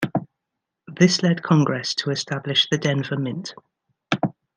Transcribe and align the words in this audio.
This 0.87 1.21
led 1.21 1.43
Congress 1.43 1.93
to 1.93 2.09
establish 2.09 2.67
the 2.71 2.79
Denver 2.79 3.17
Mint. 3.19 3.53